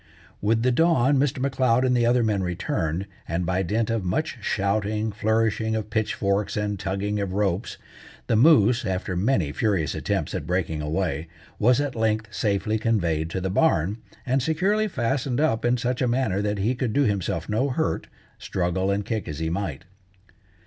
[0.41, 1.37] With the dawn Mr.
[1.39, 6.57] M'Leod and the other men returned, and by dint of much shouting, flourishing of pitchforks,
[6.57, 7.77] and tugging of ropes,
[8.25, 11.27] the moose, after many furious attempts at breaking away,
[11.59, 16.07] was at length safely conveyed to the barn, and securely fastened up in such a
[16.07, 18.07] manner that he could do himself no hurt,
[18.39, 19.85] struggle and kick as he might.